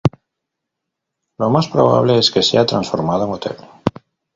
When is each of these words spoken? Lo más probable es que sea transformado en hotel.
Lo 1.37 1.51
más 1.51 1.67
probable 1.67 2.17
es 2.17 2.31
que 2.31 2.41
sea 2.41 2.65
transformado 2.65 3.25
en 3.27 3.33
hotel. 3.33 3.57